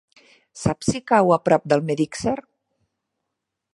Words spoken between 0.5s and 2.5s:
Saps si cau a prop d'Almedíxer?